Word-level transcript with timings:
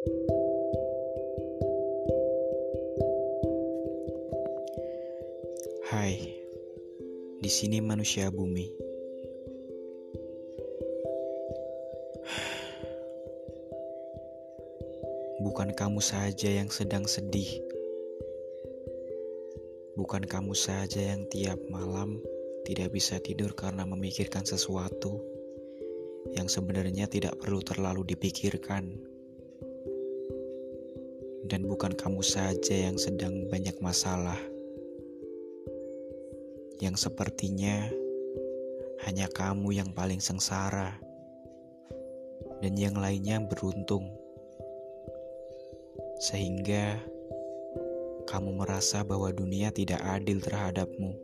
Hai, 0.00 0.16
di 7.44 7.50
sini 7.52 7.84
manusia 7.84 8.32
bumi. 8.32 8.64
Bukan 15.44 15.76
kamu 15.76 16.00
saja 16.00 16.48
yang 16.48 16.72
sedang 16.72 17.04
sedih. 17.04 17.60
Bukan 20.00 20.24
kamu 20.24 20.56
saja 20.56 21.12
yang 21.12 21.28
tiap 21.28 21.60
malam 21.68 22.24
tidak 22.64 22.96
bisa 22.96 23.20
tidur 23.20 23.52
karena 23.52 23.84
memikirkan 23.84 24.48
sesuatu 24.48 25.20
yang 26.32 26.48
sebenarnya 26.48 27.04
tidak 27.04 27.36
perlu 27.36 27.60
terlalu 27.60 28.08
dipikirkan. 28.16 29.19
Dan 31.50 31.66
bukan 31.66 31.98
kamu 31.98 32.22
saja 32.22 32.86
yang 32.86 32.94
sedang 32.94 33.50
banyak 33.50 33.74
masalah. 33.82 34.38
Yang 36.78 37.10
sepertinya 37.10 37.90
hanya 39.02 39.26
kamu 39.26 39.74
yang 39.74 39.90
paling 39.90 40.22
sengsara. 40.22 40.94
Dan 42.62 42.78
yang 42.78 42.94
lainnya 42.94 43.42
beruntung. 43.42 44.14
Sehingga 46.22 47.02
kamu 48.30 48.62
merasa 48.62 49.02
bahwa 49.02 49.34
dunia 49.34 49.74
tidak 49.74 49.98
adil 50.06 50.38
terhadapmu. 50.38 51.18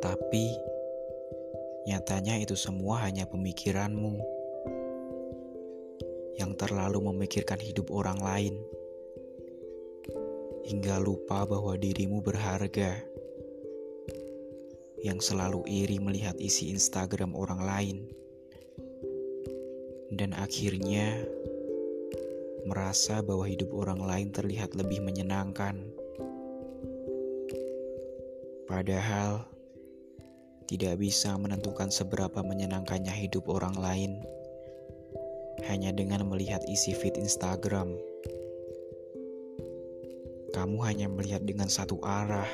Tapi 0.00 0.56
nyatanya 1.84 2.40
itu 2.40 2.56
semua 2.56 3.04
hanya 3.04 3.28
pemikiranmu 3.28 4.37
yang 6.38 6.54
terlalu 6.54 7.02
memikirkan 7.10 7.58
hidup 7.58 7.90
orang 7.90 8.22
lain 8.22 8.54
hingga 10.68 11.02
lupa 11.02 11.42
bahwa 11.48 11.74
dirimu 11.74 12.22
berharga. 12.22 13.02
Yang 14.98 15.30
selalu 15.30 15.62
iri 15.70 16.02
melihat 16.02 16.34
isi 16.42 16.74
Instagram 16.74 17.38
orang 17.38 17.62
lain, 17.62 17.96
dan 20.10 20.34
akhirnya 20.34 21.22
merasa 22.66 23.22
bahwa 23.22 23.46
hidup 23.46 23.70
orang 23.70 24.02
lain 24.02 24.28
terlihat 24.34 24.74
lebih 24.74 24.98
menyenangkan. 24.98 25.78
Padahal 28.66 29.46
tidak 30.66 30.98
bisa 30.98 31.38
menentukan 31.38 31.94
seberapa 31.94 32.42
menyenangkannya 32.42 33.14
hidup 33.14 33.46
orang 33.48 33.78
lain 33.78 34.18
hanya 35.66 35.90
dengan 35.90 36.22
melihat 36.30 36.62
isi 36.70 36.94
feed 36.94 37.18
Instagram. 37.18 37.98
Kamu 40.54 40.78
hanya 40.86 41.10
melihat 41.10 41.42
dengan 41.42 41.66
satu 41.66 41.98
arah. 42.06 42.48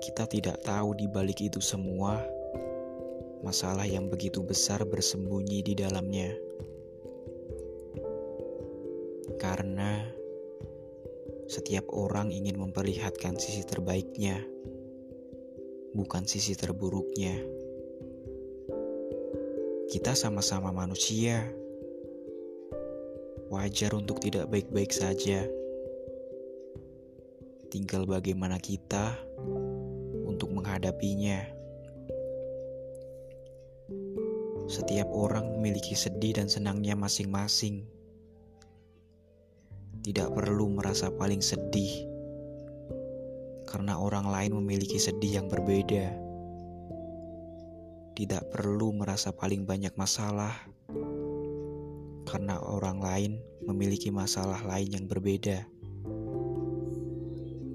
Kita 0.00 0.24
tidak 0.24 0.64
tahu 0.64 0.96
di 0.96 1.04
balik 1.04 1.44
itu 1.44 1.60
semua 1.60 2.24
masalah 3.44 3.84
yang 3.84 4.08
begitu 4.08 4.40
besar 4.40 4.82
bersembunyi 4.88 5.62
di 5.62 5.74
dalamnya 5.78 6.34
karena 9.38 10.02
setiap 11.48 11.88
orang 11.94 12.28
ingin 12.34 12.60
memperlihatkan 12.60 13.40
sisi 13.40 13.64
terbaiknya, 13.64 14.42
bukan 15.96 16.28
sisi 16.28 16.52
terburuknya. 16.58 17.40
Kita 19.88 20.12
sama-sama 20.12 20.68
manusia, 20.68 21.48
wajar 23.48 23.96
untuk 23.96 24.20
tidak 24.20 24.44
baik-baik 24.52 24.92
saja. 24.92 25.48
Tinggal 27.72 28.04
bagaimana 28.04 28.60
kita 28.60 29.16
untuk 30.28 30.52
menghadapinya. 30.52 31.40
Setiap 34.68 35.08
orang 35.08 35.56
memiliki 35.56 35.96
sedih 35.96 36.36
dan 36.36 36.52
senangnya 36.52 36.92
masing-masing 36.92 37.88
tidak 40.04 40.36
perlu 40.36 40.68
merasa 40.68 41.08
paling 41.08 41.40
sedih 41.40 42.04
karena 43.64 43.96
orang 43.96 44.28
lain 44.28 44.52
memiliki 44.60 45.00
sedih 45.00 45.40
yang 45.40 45.48
berbeda. 45.48 46.27
Tidak 48.18 48.50
perlu 48.50 48.98
merasa 48.98 49.30
paling 49.30 49.62
banyak 49.62 49.94
masalah 49.94 50.50
karena 52.26 52.58
orang 52.58 52.98
lain 52.98 53.32
memiliki 53.62 54.10
masalah 54.10 54.58
lain 54.66 54.90
yang 54.90 55.06
berbeda. 55.06 55.62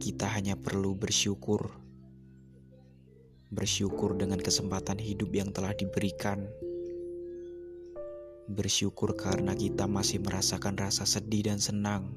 Kita 0.04 0.28
hanya 0.36 0.60
perlu 0.60 1.00
bersyukur, 1.00 1.72
bersyukur 3.56 4.20
dengan 4.20 4.36
kesempatan 4.44 5.00
hidup 5.00 5.32
yang 5.32 5.56
telah 5.56 5.72
diberikan 5.72 6.44
bersyukur 8.52 9.16
karena 9.16 9.56
kita 9.56 9.88
masih 9.88 10.20
merasakan 10.20 10.76
rasa 10.76 11.08
sedih 11.08 11.56
dan 11.56 11.64
senang. 11.64 12.12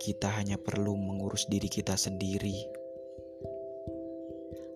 Kita 0.00 0.32
hanya 0.40 0.56
perlu 0.56 0.96
mengurus 0.96 1.44
diri 1.52 1.68
kita 1.68 2.00
sendiri 2.00 2.79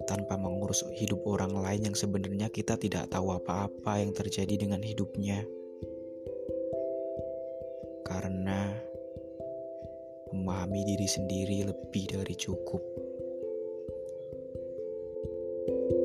tanpa 0.04 0.36
mengurus 0.36 0.84
hidup 0.94 1.24
orang 1.24 1.56
lain 1.56 1.92
yang 1.92 1.96
sebenarnya 1.96 2.52
kita 2.52 2.76
tidak 2.76 3.08
tahu 3.10 3.32
apa-apa 3.34 4.00
yang 4.00 4.12
terjadi 4.12 4.54
dengan 4.54 4.80
hidupnya. 4.84 5.44
Karena 8.04 8.72
memahami 10.30 10.80
diri 10.84 11.08
sendiri 11.08 11.64
lebih 11.64 12.04
dari 12.10 12.34
cukup. 12.36 12.82
thank 15.64 15.96
you 15.96 16.03